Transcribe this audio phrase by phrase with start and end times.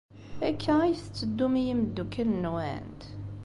[0.47, 3.01] Akka ay tetteddum i yimeddukal-nwent?